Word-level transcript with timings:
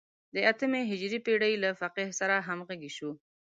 د 0.33 0.35
اتمې 0.51 0.81
هجري 0.91 1.19
پېړۍ 1.25 1.53
له 1.63 1.69
فقیه 1.79 2.09
سره 2.19 2.35
همغږي 2.47 2.91
شو. 2.97 3.09